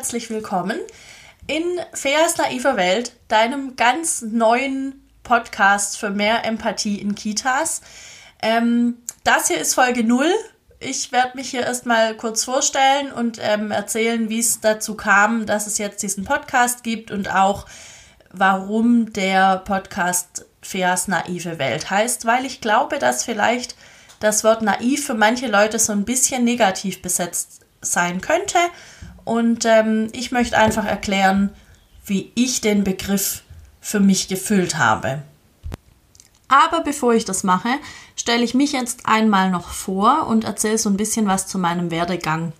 [0.00, 0.78] Herzlich willkommen
[1.46, 1.62] in
[1.92, 7.82] Feas naiver Welt, deinem ganz neuen Podcast für mehr Empathie in Kitas.
[8.40, 10.24] Ähm, das hier ist Folge 0.
[10.78, 15.66] Ich werde mich hier erstmal kurz vorstellen und ähm, erzählen, wie es dazu kam, dass
[15.66, 17.66] es jetzt diesen Podcast gibt und auch
[18.32, 23.76] warum der Podcast Feas naive Welt heißt, weil ich glaube, dass vielleicht
[24.20, 28.58] das Wort naiv für manche Leute so ein bisschen negativ besetzt sein könnte.
[29.30, 31.50] Und ähm, ich möchte einfach erklären,
[32.04, 33.44] wie ich den Begriff
[33.80, 35.22] für mich gefüllt habe.
[36.48, 37.68] Aber bevor ich das mache,
[38.16, 41.92] stelle ich mich jetzt einmal noch vor und erzähle so ein bisschen was zu meinem
[41.92, 42.52] Werdegang.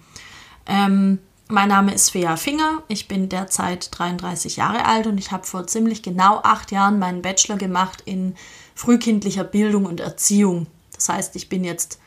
[0.64, 5.48] Ähm, mein Name ist Fea Finger, ich bin derzeit 33 Jahre alt und ich habe
[5.48, 8.36] vor ziemlich genau acht Jahren meinen Bachelor gemacht in
[8.76, 10.68] frühkindlicher Bildung und Erziehung.
[10.94, 11.98] Das heißt, ich bin jetzt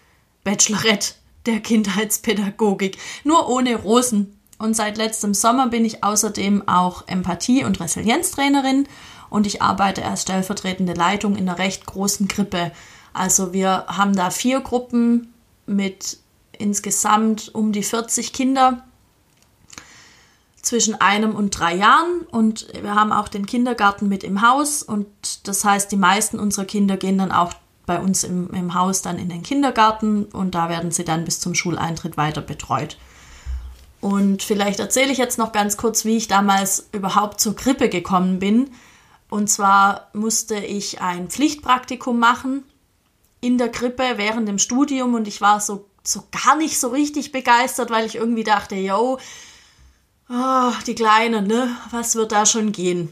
[0.45, 1.15] Bachelorette
[1.47, 4.39] der Kindheitspädagogik, nur ohne Rosen.
[4.57, 8.87] Und seit letztem Sommer bin ich außerdem auch Empathie- und Resilienztrainerin
[9.29, 12.71] und ich arbeite als stellvertretende Leitung in einer recht großen Krippe.
[13.13, 15.33] Also wir haben da vier Gruppen
[15.65, 16.19] mit
[16.57, 18.83] insgesamt um die 40 Kinder
[20.61, 25.07] zwischen einem und drei Jahren und wir haben auch den Kindergarten mit im Haus und
[25.47, 27.53] das heißt, die meisten unserer Kinder gehen dann auch
[27.85, 31.39] bei uns im, im Haus dann in den Kindergarten und da werden sie dann bis
[31.39, 32.97] zum Schuleintritt weiter betreut.
[34.03, 38.37] Und vielleicht erzähle ich jetzt noch ganz kurz, wie ich damals überhaupt zur Krippe gekommen
[38.37, 38.69] bin.
[39.29, 42.65] Und zwar musste ich ein Pflichtpraktikum machen
[43.39, 47.31] in der Krippe während dem Studium und ich war so, so gar nicht so richtig
[47.31, 49.19] begeistert, weil ich irgendwie dachte, yo,
[50.29, 53.07] oh, die Kleine, ne, was wird da schon gehen?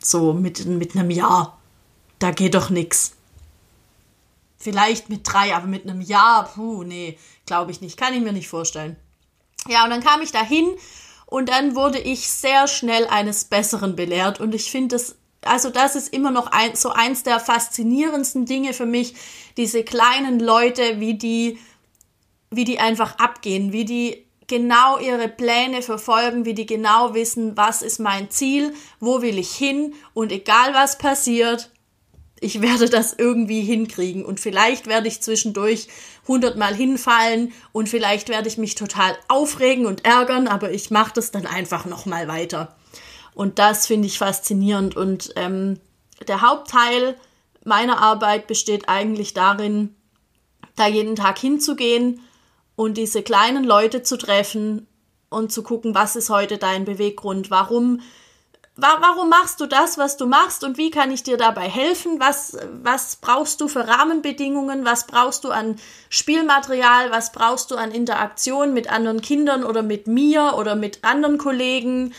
[0.00, 1.60] So mit, mit einem Jahr.
[2.18, 3.12] Da geht doch nichts.
[4.58, 8.32] Vielleicht mit drei, aber mit einem Jahr, puh, nee, glaube ich nicht, kann ich mir
[8.32, 8.96] nicht vorstellen.
[9.68, 10.74] Ja, und dann kam ich dahin
[11.26, 14.40] und dann wurde ich sehr schnell eines Besseren belehrt.
[14.40, 15.16] Und ich finde das
[15.46, 19.14] also das ist immer noch ein, so eins der faszinierendsten Dinge für mich,
[19.56, 21.58] diese kleinen Leute, wie die,
[22.50, 27.82] wie die einfach abgehen, wie die genau ihre Pläne verfolgen, wie die genau wissen, was
[27.82, 31.70] ist mein Ziel, wo will ich hin und egal was passiert,
[32.40, 34.24] ich werde das irgendwie hinkriegen.
[34.24, 35.88] Und vielleicht werde ich zwischendurch
[36.26, 37.52] hundertmal hinfallen.
[37.72, 41.84] Und vielleicht werde ich mich total aufregen und ärgern, aber ich mache das dann einfach
[41.84, 42.76] nochmal weiter.
[43.34, 44.96] Und das finde ich faszinierend.
[44.96, 45.80] Und ähm,
[46.28, 47.16] der Hauptteil
[47.64, 49.94] meiner Arbeit besteht eigentlich darin,
[50.76, 52.20] da jeden Tag hinzugehen
[52.76, 54.86] und diese kleinen Leute zu treffen
[55.30, 58.00] und zu gucken, was ist heute dein Beweggrund, warum
[58.76, 62.18] warum machst du das, was du machst und wie kann ich dir dabei helfen?
[62.18, 64.84] Was, was brauchst du für Rahmenbedingungen?
[64.84, 65.76] Was brauchst du an
[66.10, 67.10] Spielmaterial?
[67.10, 72.14] Was brauchst du an Interaktion mit anderen Kindern oder mit mir oder mit anderen Kollegen?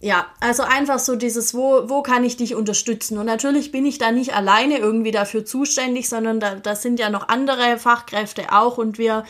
[0.00, 3.18] Ja, also einfach so dieses, wo, wo kann ich dich unterstützen?
[3.18, 7.10] Und natürlich bin ich da nicht alleine irgendwie dafür zuständig, sondern da, da sind ja
[7.10, 9.24] noch andere Fachkräfte auch und wir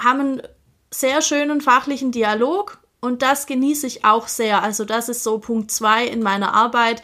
[0.00, 0.42] haben einen
[0.92, 4.62] sehr schönen fachlichen Dialog und das genieße ich auch sehr.
[4.62, 7.02] Also das ist so Punkt zwei in meiner Arbeit,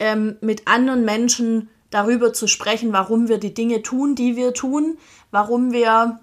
[0.00, 4.98] ähm, mit anderen Menschen darüber zu sprechen, warum wir die Dinge tun, die wir tun,
[5.30, 6.20] warum wir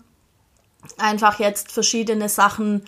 [0.98, 2.84] einfach jetzt verschiedene Sachen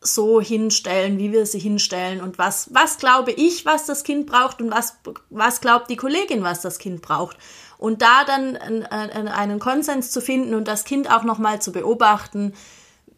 [0.00, 4.60] so hinstellen, wie wir sie hinstellen und was, was glaube ich, was das Kind braucht
[4.60, 4.98] und was,
[5.30, 7.36] was glaubt die Kollegin, was das Kind braucht.
[7.78, 12.54] Und da dann einen Konsens zu finden und das Kind auch nochmal zu beobachten,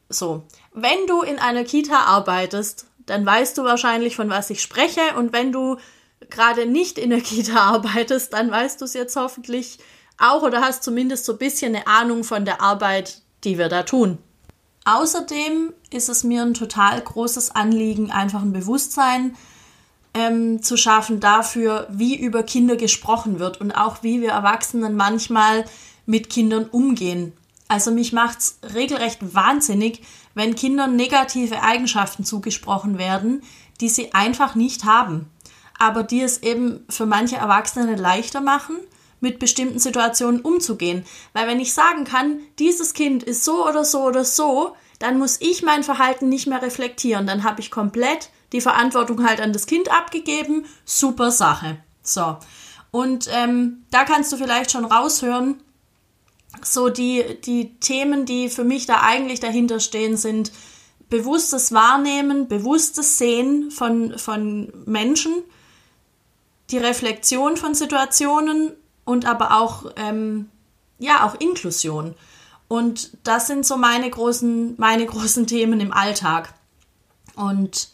[0.08, 5.00] so, wenn du in einer Kita arbeitest, dann weißt du wahrscheinlich, von was ich spreche.
[5.16, 5.76] Und wenn du
[6.30, 9.78] gerade nicht in der Kita arbeitest, dann weißt du es jetzt hoffentlich
[10.18, 13.84] auch oder hast zumindest so ein bisschen eine Ahnung von der Arbeit, die wir da
[13.84, 14.18] tun.
[14.84, 19.36] Außerdem ist es mir ein total großes Anliegen, einfach ein Bewusstsein
[20.14, 25.64] ähm, zu schaffen dafür, wie über Kinder gesprochen wird und auch wie wir Erwachsenen manchmal
[26.06, 27.32] mit Kindern umgehen.
[27.68, 30.02] Also mich macht's regelrecht wahnsinnig,
[30.34, 33.42] wenn Kindern negative Eigenschaften zugesprochen werden,
[33.80, 35.30] die sie einfach nicht haben,
[35.78, 38.76] aber die es eben für manche Erwachsene leichter machen,
[39.20, 41.04] mit bestimmten Situationen umzugehen.
[41.32, 45.40] Weil wenn ich sagen kann, dieses Kind ist so oder so oder so, dann muss
[45.40, 47.26] ich mein Verhalten nicht mehr reflektieren.
[47.26, 50.66] Dann habe ich komplett die Verantwortung halt an das Kind abgegeben.
[50.84, 51.78] Super Sache.
[52.02, 52.36] So.
[52.90, 55.60] Und ähm, da kannst du vielleicht schon raushören,
[56.66, 60.52] so die, die Themen, die für mich da eigentlich dahinter stehen, sind
[61.08, 65.32] bewusstes Wahrnehmen, bewusstes Sehen von, von Menschen,
[66.70, 68.72] die Reflexion von Situationen
[69.04, 70.50] und aber auch, ähm,
[70.98, 72.14] ja, auch Inklusion.
[72.68, 76.52] Und das sind so meine großen, meine großen Themen im Alltag.
[77.34, 77.88] Und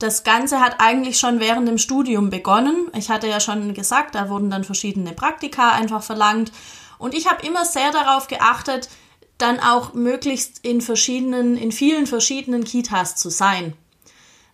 [0.00, 2.88] das Ganze hat eigentlich schon während dem Studium begonnen.
[2.96, 6.50] Ich hatte ja schon gesagt, da wurden dann verschiedene Praktika einfach verlangt.
[7.00, 8.90] Und ich habe immer sehr darauf geachtet,
[9.38, 13.72] dann auch möglichst in verschiedenen, in vielen verschiedenen Kitas zu sein.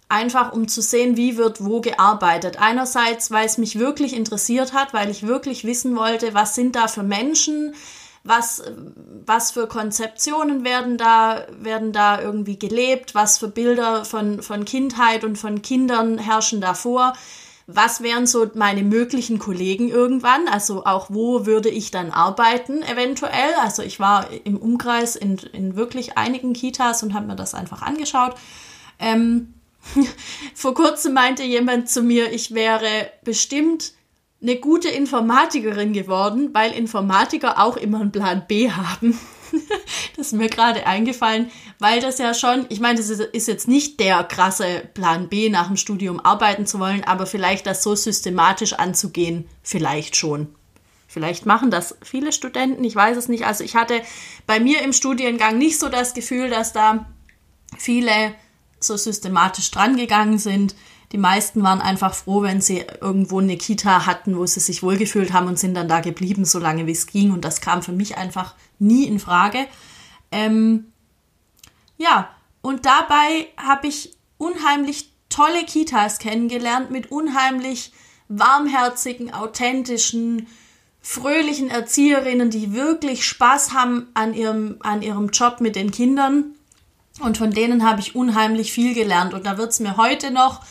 [0.08, 2.60] Einfach um zu sehen, wie wird wo gearbeitet.
[2.60, 6.86] Einerseits, weil es mich wirklich interessiert hat, weil ich wirklich wissen wollte, was sind da
[6.86, 7.74] für Menschen,
[8.22, 8.62] was,
[9.24, 15.24] was für Konzeptionen werden da, werden da irgendwie gelebt, was für Bilder von, von Kindheit
[15.24, 17.14] und von Kindern herrschen davor,
[17.66, 23.54] was wären so meine möglichen Kollegen irgendwann, also auch wo würde ich dann arbeiten eventuell.
[23.60, 27.82] Also ich war im Umkreis in, in wirklich einigen Kitas und habe mir das einfach
[27.82, 28.36] angeschaut.
[29.00, 29.54] Ähm,
[30.54, 33.92] vor kurzem meinte jemand zu mir, ich wäre bestimmt
[34.40, 39.18] eine gute Informatikerin geworden, weil Informatiker auch immer einen Plan B haben.
[40.16, 44.00] das ist mir gerade eingefallen, weil das ja schon, ich meine, das ist jetzt nicht
[44.00, 48.72] der krasse Plan B nach dem Studium arbeiten zu wollen, aber vielleicht das so systematisch
[48.74, 50.54] anzugehen, vielleicht schon.
[51.08, 53.46] Vielleicht machen das viele Studenten, ich weiß es nicht.
[53.46, 54.02] Also ich hatte
[54.46, 57.06] bei mir im Studiengang nicht so das Gefühl, dass da
[57.78, 58.34] viele
[58.80, 60.74] so systematisch drangegangen sind.
[61.12, 65.32] Die meisten waren einfach froh, wenn sie irgendwo eine Kita hatten, wo sie sich wohlgefühlt
[65.32, 67.30] haben und sind dann da geblieben, so lange wie es ging.
[67.30, 69.66] Und das kam für mich einfach nie in Frage.
[70.32, 70.92] Ähm,
[71.96, 72.30] ja,
[72.60, 77.92] und dabei habe ich unheimlich tolle Kitas kennengelernt mit unheimlich
[78.28, 80.48] warmherzigen, authentischen,
[81.00, 86.54] fröhlichen Erzieherinnen, die wirklich Spaß haben an ihrem, an ihrem Job mit den Kindern.
[87.20, 89.32] Und von denen habe ich unheimlich viel gelernt.
[89.32, 90.62] Und da wird es mir heute noch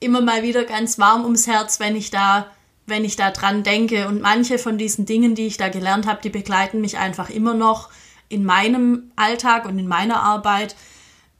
[0.00, 2.50] immer mal wieder ganz warm ums Herz, wenn ich da,
[2.86, 4.08] wenn ich da dran denke.
[4.08, 7.54] Und manche von diesen Dingen, die ich da gelernt habe, die begleiten mich einfach immer
[7.54, 7.90] noch
[8.28, 10.76] in meinem Alltag und in meiner Arbeit.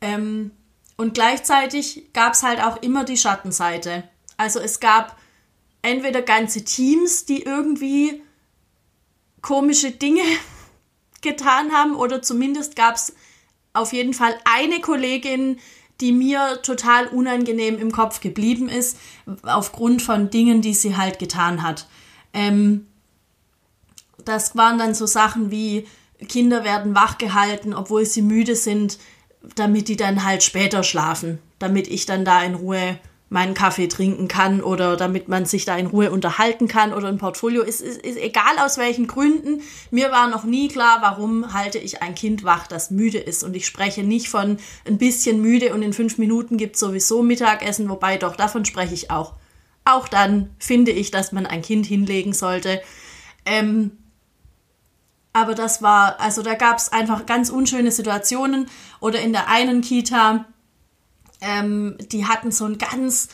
[0.01, 0.53] Ähm,
[0.97, 4.05] und gleichzeitig gab es halt auch immer die Schattenseite.
[4.37, 5.17] Also es gab
[5.83, 8.23] entweder ganze Teams, die irgendwie
[9.43, 10.23] komische Dinge
[11.23, 13.15] getan haben, oder zumindest gab es
[13.73, 15.59] auf jeden Fall eine Kollegin,
[16.01, 18.99] die mir total unangenehm im Kopf geblieben ist,
[19.43, 21.89] aufgrund von Dingen, die sie halt getan hat.
[22.33, 22.87] Ähm,
[24.25, 25.87] das waren dann so Sachen wie
[26.29, 28.99] Kinder werden wachgehalten, obwohl sie müde sind,
[29.55, 32.99] damit die dann halt später schlafen, damit ich dann da in Ruhe
[33.31, 37.19] meinen Kaffee trinken kann oder damit man sich da in Ruhe unterhalten kann oder ein
[37.19, 37.63] Portfolio.
[37.63, 39.63] Ist, ist, ist egal aus welchen Gründen.
[39.91, 43.45] Mir war noch nie klar, warum halte ich ein Kind wach, das müde ist.
[43.45, 47.23] Und ich spreche nicht von ein bisschen müde und in fünf Minuten gibt es sowieso
[47.23, 49.35] Mittagessen, wobei doch davon spreche ich auch.
[49.85, 52.81] Auch dann finde ich, dass man ein Kind hinlegen sollte.
[53.45, 53.93] Ähm,
[55.33, 58.69] aber das war, also da gab es einfach ganz unschöne Situationen.
[59.01, 60.47] Oder in der einen Kita,
[61.41, 63.29] ähm, die hatten so einen ganz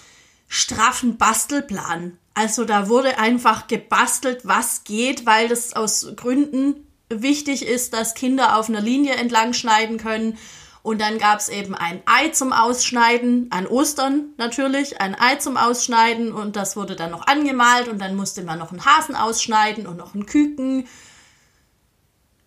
[0.49, 2.19] straffen Bastelplan.
[2.35, 8.59] Also da wurde einfach gebastelt, was geht, weil das aus Gründen wichtig ist, dass Kinder
[8.59, 10.39] auf einer Linie entlang schneiden können.
[10.83, 15.57] Und dann gab es eben ein Ei zum Ausschneiden, an Ostern natürlich, ein Ei zum
[15.57, 19.87] Ausschneiden und das wurde dann noch angemalt und dann musste man noch einen Hasen ausschneiden
[19.87, 20.87] und noch einen Küken.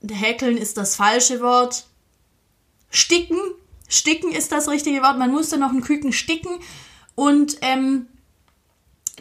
[0.08, 1.88] Häkeln ist das falsche Wort.
[2.92, 3.40] Sticken
[3.88, 5.18] Sticken ist das richtige Wort.
[5.18, 6.60] Man musste noch einen Küken sticken
[7.16, 8.08] und ähm,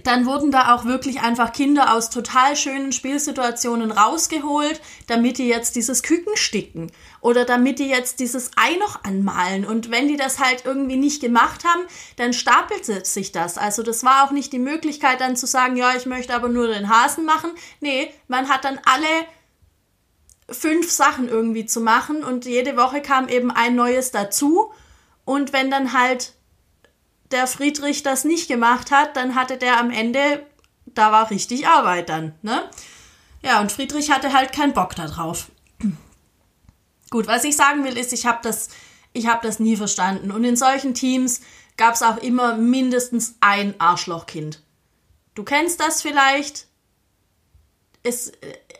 [0.04, 5.74] dann wurden da auch wirklich einfach Kinder aus total schönen Spielsituationen rausgeholt, damit die jetzt
[5.74, 6.92] dieses Küken sticken
[7.22, 9.64] oder damit die jetzt dieses Ei noch anmalen.
[9.64, 11.80] Und wenn die das halt irgendwie nicht gemacht haben,
[12.16, 13.56] dann stapelte sich das.
[13.56, 16.68] Also das war auch nicht die Möglichkeit dann zu sagen, ja, ich möchte aber nur
[16.68, 17.50] den Hasen machen.
[17.80, 19.06] Nee, man hat dann alle
[20.48, 24.72] fünf Sachen irgendwie zu machen und jede Woche kam eben ein neues dazu.
[25.24, 26.34] Und wenn dann halt
[27.30, 30.46] der Friedrich das nicht gemacht hat, dann hatte der am Ende,
[30.86, 32.68] da war richtig Arbeit dann, ne?
[33.42, 35.50] Ja, und Friedrich hatte halt keinen Bock darauf.
[37.10, 38.68] Gut, was ich sagen will, ist, ich habe das,
[39.12, 40.30] ich habe das nie verstanden.
[40.30, 41.40] Und in solchen Teams
[41.76, 44.62] gab es auch immer mindestens ein Arschlochkind.
[45.34, 46.66] Du kennst das vielleicht.
[48.02, 48.32] Es,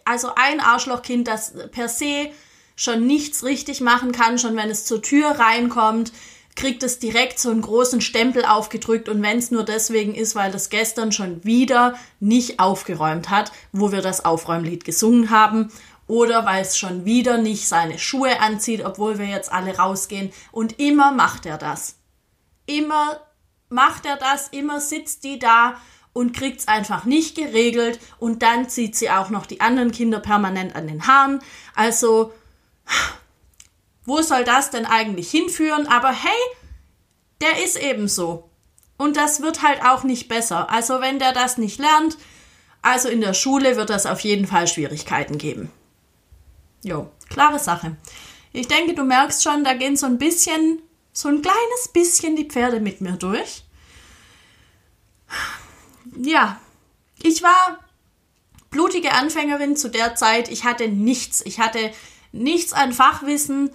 [0.07, 2.31] also ein Arschlochkind, das per se
[2.77, 6.13] schon nichts richtig machen kann, schon wenn es zur Tür reinkommt,
[6.55, 10.51] kriegt es direkt so einen großen Stempel aufgedrückt und wenn es nur deswegen ist, weil
[10.51, 15.71] das gestern schon wieder nicht aufgeräumt hat, wo wir das Aufräumlied gesungen haben
[16.07, 20.79] oder weil es schon wieder nicht seine Schuhe anzieht, obwohl wir jetzt alle rausgehen und
[20.79, 21.97] immer macht er das.
[22.67, 23.21] Immer
[23.69, 25.77] macht er das, immer sitzt die da
[26.17, 30.19] und kriegt es einfach nicht geregelt und dann zieht sie auch noch die anderen Kinder
[30.19, 31.41] permanent an den Haaren.
[31.75, 32.33] Also,
[34.07, 35.87] wo soll das denn eigentlich hinführen?
[35.87, 36.57] Aber hey,
[37.43, 38.49] der ist eben so.
[38.97, 40.71] Und das wird halt auch nicht besser.
[40.71, 42.17] Also wenn der das nicht lernt,
[42.81, 45.71] also in der Schule wird das auf jeden Fall Schwierigkeiten geben.
[46.83, 47.95] Jo, klare Sache.
[48.55, 50.81] Ich denke, du merkst schon, da gehen so ein bisschen,
[51.13, 53.65] so ein kleines bisschen die Pferde mit mir durch.
[56.17, 56.61] Ja,
[57.23, 57.79] ich war
[58.71, 60.51] blutige Anfängerin zu der Zeit.
[60.51, 61.43] Ich hatte nichts.
[61.45, 61.91] Ich hatte
[62.33, 63.71] nichts an Fachwissen,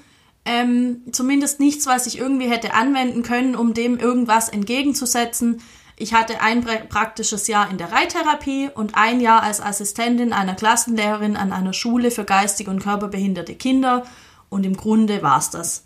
[0.46, 5.62] ähm, zumindest nichts, was ich irgendwie hätte anwenden können, um dem irgendwas entgegenzusetzen.
[5.98, 11.38] Ich hatte ein praktisches Jahr in der Reittherapie und ein Jahr als Assistentin einer Klassenlehrerin
[11.38, 14.04] an einer Schule für geistig und körperbehinderte Kinder
[14.50, 15.84] und im Grunde war es das.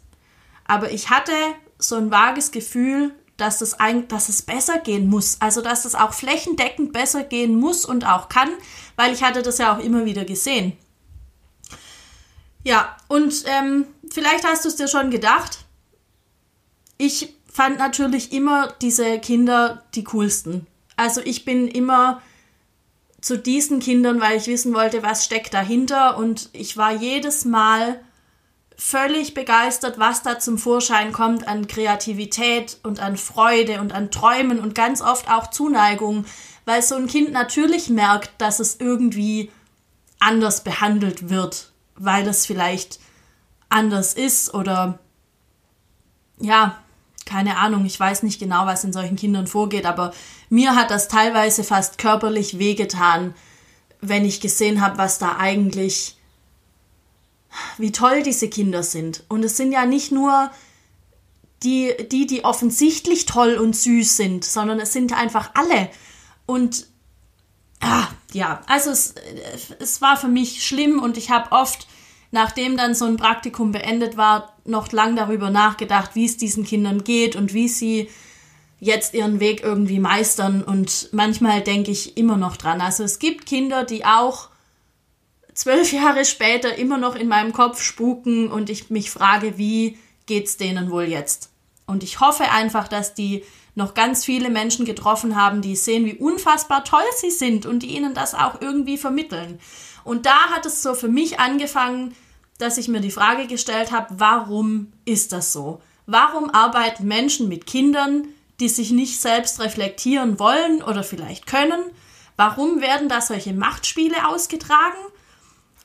[0.65, 1.33] Aber ich hatte
[1.79, 5.38] so ein vages Gefühl, dass, das ein, dass es besser gehen muss.
[5.39, 8.50] Also dass es auch flächendeckend besser gehen muss und auch kann,
[8.96, 10.74] weil ich hatte das ja auch immer wieder gesehen.
[12.63, 15.65] Ja, und ähm, vielleicht hast du es dir schon gedacht.
[16.98, 20.65] Ich fand natürlich immer diese Kinder die coolsten.
[20.96, 22.22] Also ich bin immer
[23.22, 26.18] zu diesen Kindern, weil ich wissen wollte, was steckt dahinter.
[26.18, 28.00] Und ich war jedes Mal
[28.77, 34.60] völlig begeistert, was da zum Vorschein kommt an Kreativität und an Freude und an Träumen
[34.60, 36.25] und ganz oft auch Zuneigung,
[36.65, 39.51] weil so ein Kind natürlich merkt, dass es irgendwie
[40.20, 43.00] anders behandelt wird weil das vielleicht
[43.70, 45.00] anders ist oder
[46.39, 46.77] ja,
[47.25, 50.13] keine Ahnung, ich weiß nicht genau, was in solchen Kindern vorgeht, aber
[50.50, 53.34] mir hat das teilweise fast körperlich wehgetan,
[54.01, 56.17] wenn ich gesehen habe, was da eigentlich,
[57.77, 59.24] wie toll diese Kinder sind.
[59.29, 60.51] Und es sind ja nicht nur
[61.63, 65.89] die, die, die offensichtlich toll und süß sind, sondern es sind einfach alle.
[66.45, 66.88] Und
[67.81, 69.15] ah, ja, also es,
[69.79, 71.88] es war für mich schlimm und ich habe oft,
[72.31, 77.03] nachdem dann so ein Praktikum beendet war, noch lang darüber nachgedacht, wie es diesen Kindern
[77.03, 78.09] geht und wie sie
[78.79, 80.63] jetzt ihren Weg irgendwie meistern.
[80.63, 82.81] Und manchmal denke ich immer noch dran.
[82.81, 84.50] Also es gibt Kinder, die auch
[85.55, 89.97] zwölf Jahre später immer noch in meinem Kopf spuken und ich mich frage, wie
[90.27, 91.50] geht's denen wohl jetzt?
[91.88, 93.43] Und ich hoffe einfach, dass die
[93.74, 97.95] noch ganz viele Menschen getroffen haben, die sehen, wie unfassbar toll sie sind und die
[97.95, 99.59] ihnen das auch irgendwie vermitteln.
[100.03, 102.15] Und da hat es so für mich angefangen,
[102.57, 105.81] dass ich mir die Frage gestellt habe, warum ist das so?
[106.05, 108.27] Warum arbeiten Menschen mit Kindern,
[108.59, 111.81] die sich nicht selbst reflektieren wollen oder vielleicht können?
[112.38, 114.97] Warum werden da solche Machtspiele ausgetragen,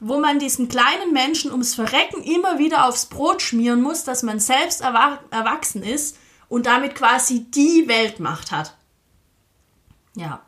[0.00, 4.40] wo man diesen kleinen Menschen ums Verrecken immer wieder aufs Brot schmieren muss, dass man
[4.40, 6.16] selbst erwachsen ist
[6.49, 8.75] und damit quasi die Weltmacht hat.
[10.16, 10.42] Ja.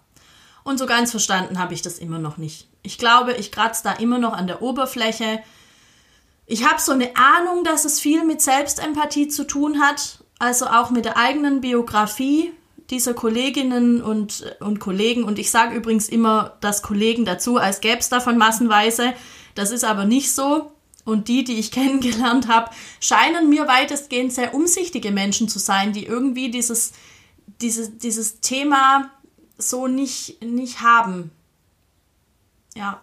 [0.64, 2.68] Und so ganz verstanden habe ich das immer noch nicht.
[2.82, 5.40] Ich glaube, ich kratze da immer noch an der Oberfläche.
[6.46, 10.90] Ich habe so eine Ahnung, dass es viel mit Selbstempathie zu tun hat, also auch
[10.90, 12.52] mit der eigenen Biografie
[12.90, 15.24] dieser Kolleginnen und, und Kollegen.
[15.24, 19.14] Und ich sage übrigens immer das Kollegen dazu, als gäbe es davon massenweise.
[19.54, 20.72] Das ist aber nicht so.
[21.04, 26.06] Und die, die ich kennengelernt habe, scheinen mir weitestgehend sehr umsichtige Menschen zu sein, die
[26.06, 26.92] irgendwie dieses,
[27.60, 29.10] dieses, dieses Thema
[29.58, 31.30] so nicht, nicht haben.
[32.74, 33.02] Ja.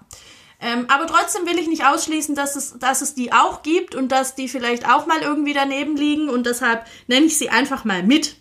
[0.62, 4.12] Ähm, aber trotzdem will ich nicht ausschließen, dass es, dass es die auch gibt und
[4.12, 8.03] dass die vielleicht auch mal irgendwie daneben liegen und deshalb nenne ich sie einfach mal
[8.03, 8.36] mit.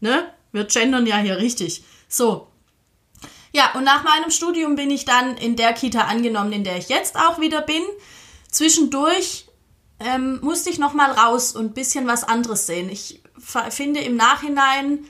[0.00, 0.32] Ne?
[0.52, 1.82] Wir gendern ja hier richtig.
[2.08, 2.47] So.
[3.52, 6.88] Ja, und nach meinem Studium bin ich dann in der Kita angenommen, in der ich
[6.88, 7.82] jetzt auch wieder bin.
[8.50, 9.46] Zwischendurch
[10.00, 12.88] ähm, musste ich noch mal raus und ein bisschen was anderes sehen.
[12.90, 13.22] Ich
[13.70, 15.04] finde im Nachhinein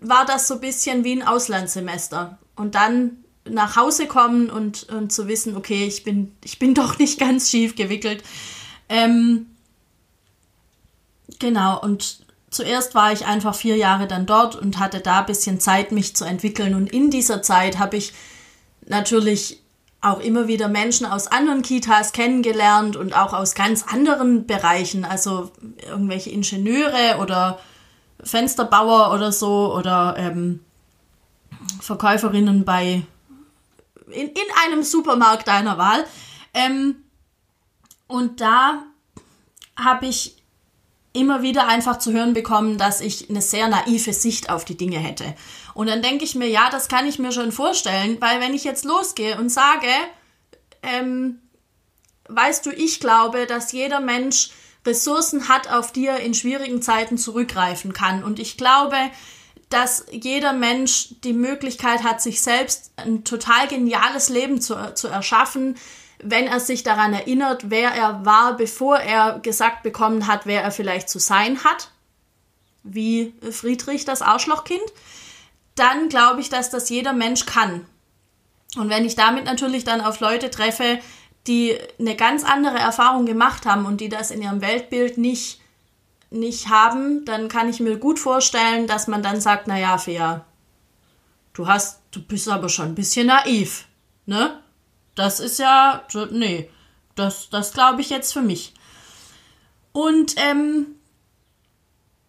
[0.00, 2.38] war das so ein bisschen wie ein Auslandssemester.
[2.54, 6.98] Und dann nach Hause kommen und, und zu wissen, okay, ich bin, ich bin doch
[6.98, 8.22] nicht ganz schief gewickelt.
[8.88, 9.46] Ähm,
[11.38, 12.25] genau, und
[12.56, 16.16] zuerst war ich einfach vier Jahre dann dort und hatte da ein bisschen Zeit, mich
[16.16, 16.74] zu entwickeln.
[16.74, 18.14] Und in dieser Zeit habe ich
[18.86, 19.62] natürlich
[20.00, 25.50] auch immer wieder Menschen aus anderen Kitas kennengelernt und auch aus ganz anderen Bereichen, also
[25.84, 27.58] irgendwelche Ingenieure oder
[28.22, 30.60] Fensterbauer oder so oder ähm,
[31.80, 33.02] Verkäuferinnen bei
[34.10, 36.04] in, in einem Supermarkt deiner Wahl.
[36.54, 36.96] Ähm,
[38.06, 38.84] und da
[39.76, 40.36] habe ich
[41.16, 44.98] immer wieder einfach zu hören bekommen, dass ich eine sehr naive Sicht auf die Dinge
[44.98, 45.34] hätte.
[45.74, 48.64] Und dann denke ich mir, ja, das kann ich mir schon vorstellen, weil wenn ich
[48.64, 49.88] jetzt losgehe und sage,
[50.82, 51.40] ähm,
[52.28, 54.50] weißt du, ich glaube, dass jeder Mensch
[54.86, 58.22] Ressourcen hat, auf die er in schwierigen Zeiten zurückgreifen kann.
[58.22, 58.96] Und ich glaube,
[59.68, 65.76] dass jeder Mensch die Möglichkeit hat, sich selbst ein total geniales Leben zu, zu erschaffen,
[66.22, 70.70] wenn er sich daran erinnert, wer er war, bevor er gesagt bekommen hat, wer er
[70.70, 71.90] vielleicht zu sein hat.
[72.88, 74.80] wie Friedrich das Arschlochkind,
[75.74, 77.84] dann glaube ich, dass das jeder Mensch kann.
[78.76, 80.98] Und wenn ich damit natürlich dann auf Leute treffe,
[81.46, 85.60] die eine ganz andere Erfahrung gemacht haben und die das in ihrem Weltbild nicht,
[86.30, 90.44] nicht haben, dann kann ich mir gut vorstellen, dass man dann sagt, naja, Fea,
[91.52, 93.86] du hast, du bist aber schon ein bisschen naiv,
[94.26, 94.60] ne?
[95.16, 96.70] Das ist ja, nee,
[97.16, 98.74] das, das glaube ich jetzt für mich.
[99.92, 100.96] Und ähm,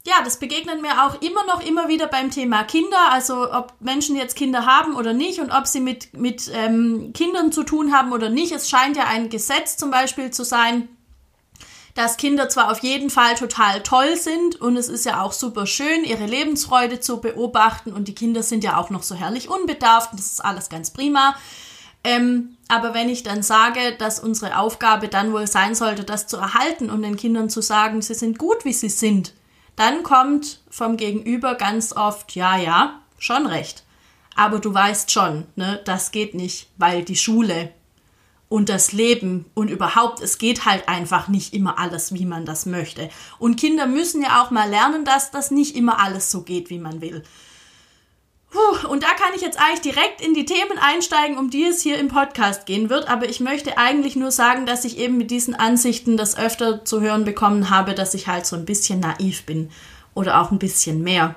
[0.08, 4.16] ja, das begegnet mir auch immer noch immer wieder beim Thema Kinder, also ob Menschen
[4.16, 8.14] jetzt Kinder haben oder nicht und ob sie mit, mit ähm, Kindern zu tun haben
[8.14, 8.54] oder nicht.
[8.54, 10.88] Es scheint ja ein Gesetz zum Beispiel zu sein,
[11.94, 15.66] dass Kinder zwar auf jeden Fall total toll sind und es ist ja auch super
[15.66, 20.12] schön, ihre Lebensfreude zu beobachten und die Kinder sind ja auch noch so herrlich unbedarft
[20.12, 21.36] und das ist alles ganz prima.
[22.04, 26.38] Ähm, aber wenn ich dann sage, dass unsere Aufgabe dann wohl sein sollte, das zu
[26.38, 29.34] erhalten und den Kindern zu sagen, sie sind gut, wie sie sind,
[29.76, 33.84] dann kommt vom Gegenüber ganz oft, ja, ja, schon recht.
[34.36, 37.72] Aber du weißt schon, ne, das geht nicht, weil die Schule
[38.50, 42.66] und das Leben und überhaupt, es geht halt einfach nicht immer alles, wie man das
[42.66, 43.10] möchte.
[43.40, 46.80] Und Kinder müssen ja auch mal lernen, dass das nicht immer alles so geht, wie
[46.80, 47.24] man will.
[48.50, 51.82] Puh, und da kann ich jetzt eigentlich direkt in die Themen einsteigen, um die es
[51.82, 53.10] hier im Podcast gehen wird.
[53.10, 57.02] Aber ich möchte eigentlich nur sagen, dass ich eben mit diesen Ansichten das öfter zu
[57.02, 59.70] hören bekommen habe, dass ich halt so ein bisschen naiv bin
[60.14, 61.36] oder auch ein bisschen mehr.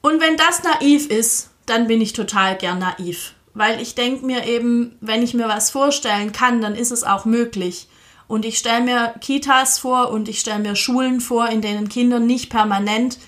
[0.00, 3.34] Und wenn das naiv ist, dann bin ich total gern naiv.
[3.52, 7.24] Weil ich denke mir eben, wenn ich mir was vorstellen kann, dann ist es auch
[7.24, 7.88] möglich.
[8.28, 12.20] Und ich stelle mir Kitas vor und ich stelle mir Schulen vor, in denen Kinder
[12.20, 13.18] nicht permanent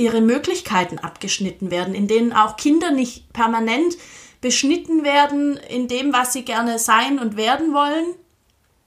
[0.00, 3.96] ihre Möglichkeiten abgeschnitten werden, in denen auch Kinder nicht permanent
[4.40, 8.14] beschnitten werden in dem, was sie gerne sein und werden wollen,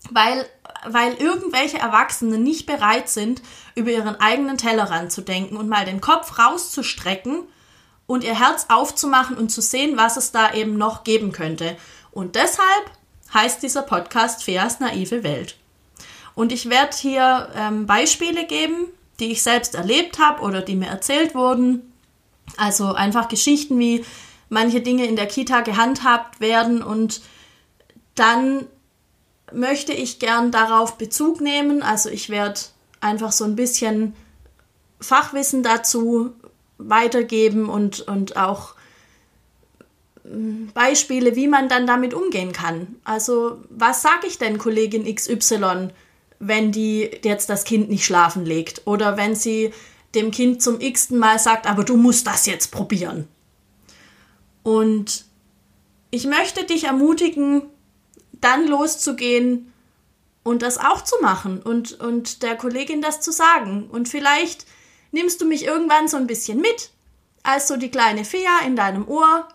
[0.10, 0.46] weil,
[0.88, 3.44] weil irgendwelche Erwachsene nicht bereit sind,
[3.76, 7.44] über ihren eigenen Tellerrand zu denken und mal den Kopf rauszustrecken
[8.08, 11.78] und ihr Herz aufzumachen und zu sehen, was es da eben noch geben könnte.
[12.12, 12.92] Und deshalb
[13.34, 15.58] heißt dieser Podcast Feas naive Welt.
[16.36, 18.88] Und ich werde hier ähm, Beispiele geben,
[19.20, 21.94] die ich selbst erlebt habe oder die mir erzählt wurden.
[22.58, 24.04] Also einfach Geschichten, wie
[24.50, 27.22] manche Dinge in der Kita gehandhabt werden und
[28.16, 28.68] dann
[29.52, 31.84] möchte ich gern darauf Bezug nehmen.
[31.84, 32.60] Also ich werde
[33.02, 34.16] einfach so ein bisschen
[35.00, 36.34] Fachwissen dazu
[36.78, 38.76] weitergeben und, und auch
[40.24, 42.96] hm, Beispiele, wie man dann damit umgehen kann.
[43.04, 45.90] Also was sage ich denn Kollegin XY,
[46.40, 49.74] wenn die jetzt das Kind nicht schlafen legt oder wenn sie
[50.16, 53.28] dem Kind zum x-ten Mal sagt, aber du musst das jetzt probieren.
[54.62, 55.26] Und
[56.12, 57.64] ich möchte dich ermutigen,
[58.32, 59.74] dann loszugehen
[60.44, 63.90] und das auch zu machen und, und der Kollegin das zu sagen.
[63.90, 64.66] Und vielleicht
[65.12, 66.92] nimmst du mich irgendwann so ein bisschen mit,
[67.42, 69.48] als so die kleine Fea in deinem Ohr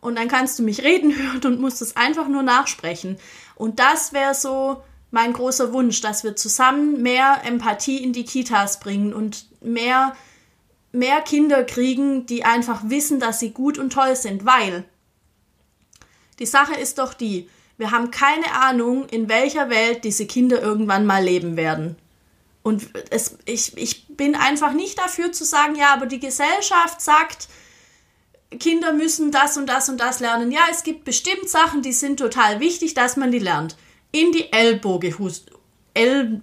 [0.00, 3.16] und dann kannst du mich reden hören und musst es einfach nur nachsprechen.
[3.54, 4.82] Und das wäre so
[5.14, 10.16] mein großer Wunsch, dass wir zusammen mehr Empathie in die Kitas bringen und mehr,
[10.90, 14.84] mehr Kinder kriegen, die einfach wissen, dass sie gut und toll sind, weil
[16.40, 17.48] die Sache ist doch die,
[17.78, 21.94] wir haben keine Ahnung, in welcher Welt diese Kinder irgendwann mal leben werden.
[22.64, 27.46] Und es, ich, ich bin einfach nicht dafür zu sagen, ja, aber die Gesellschaft sagt,
[28.58, 30.50] Kinder müssen das und das und das lernen.
[30.50, 33.76] Ja, es gibt bestimmt Sachen, die sind total wichtig, dass man die lernt
[34.14, 35.54] in die Ellboge husten.
[35.92, 36.42] El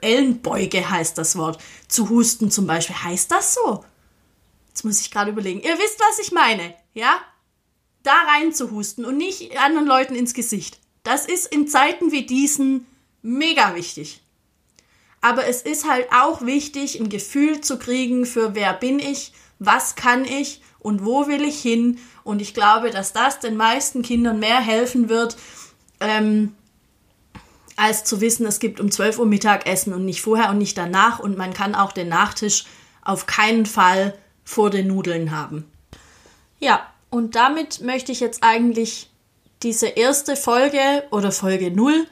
[0.00, 1.62] Ellenbeuge heißt das Wort.
[1.88, 2.96] Zu husten zum Beispiel.
[2.96, 3.84] Heißt das so?
[4.68, 5.60] Jetzt muss ich gerade überlegen.
[5.60, 7.20] Ihr wisst, was ich meine, ja?
[8.02, 10.78] Da rein zu husten und nicht anderen Leuten ins Gesicht.
[11.04, 12.86] Das ist in Zeiten wie diesen
[13.22, 14.20] mega wichtig.
[15.20, 19.94] Aber es ist halt auch wichtig, ein Gefühl zu kriegen für wer bin ich, was
[19.94, 21.98] kann ich und wo will ich hin.
[22.24, 25.36] Und ich glaube, dass das den meisten Kindern mehr helfen wird,
[26.00, 26.54] ähm,
[27.76, 31.18] als zu wissen, es gibt um 12 Uhr Mittagessen und nicht vorher und nicht danach.
[31.18, 32.64] Und man kann auch den Nachtisch
[33.02, 35.64] auf keinen Fall vor den Nudeln haben.
[36.58, 39.10] Ja, und damit möchte ich jetzt eigentlich
[39.62, 42.06] diese erste Folge oder Folge 0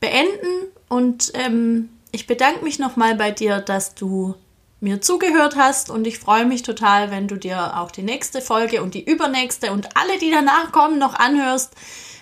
[0.00, 0.68] beenden.
[0.88, 4.34] Und ähm, ich bedanke mich nochmal bei dir, dass du
[4.80, 5.90] mir zugehört hast.
[5.90, 9.72] Und ich freue mich total, wenn du dir auch die nächste Folge und die übernächste
[9.72, 11.74] und alle, die danach kommen, noch anhörst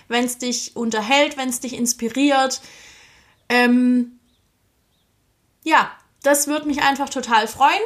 [0.09, 2.61] wenn es dich unterhält, wenn es dich inspiriert.
[3.47, 4.19] Ähm,
[5.63, 5.89] ja,
[6.23, 7.81] das würde mich einfach total freuen.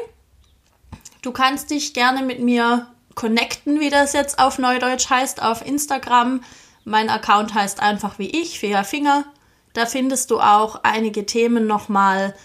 [1.22, 6.44] Du kannst dich gerne mit mir connecten, wie das jetzt auf Neudeutsch heißt, auf Instagram.
[6.84, 9.26] Mein Account heißt einfach wie ich, Fea Finger.
[9.74, 12.36] Da findest du auch einige Themen nochmal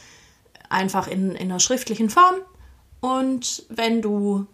[0.68, 2.36] einfach in, in einer schriftlichen Form.
[3.00, 4.46] Und wenn du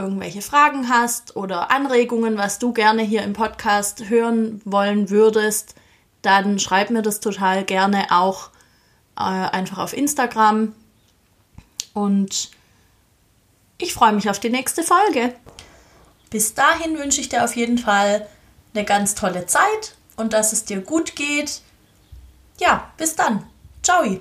[0.00, 5.74] irgendwelche Fragen hast oder Anregungen, was du gerne hier im Podcast hören wollen würdest,
[6.22, 8.50] dann schreib mir das total gerne auch
[9.16, 10.74] äh, einfach auf Instagram.
[11.94, 12.50] Und
[13.78, 15.34] ich freue mich auf die nächste Folge.
[16.30, 18.26] Bis dahin wünsche ich dir auf jeden Fall
[18.74, 21.62] eine ganz tolle Zeit und dass es dir gut geht.
[22.58, 23.44] Ja, bis dann.
[23.82, 24.20] Ciao.